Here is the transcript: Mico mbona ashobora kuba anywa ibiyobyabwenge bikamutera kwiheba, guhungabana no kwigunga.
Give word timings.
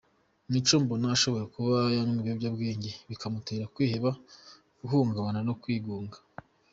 Mico 0.51 0.75
mbona 0.83 1.05
ashobora 1.15 1.45
kuba 1.55 1.75
anywa 1.87 2.17
ibiyobyabwenge 2.21 2.91
bikamutera 3.09 3.71
kwiheba, 3.73 4.09
guhungabana 4.81 5.39
no 5.47 5.53
kwigunga. 5.61 6.17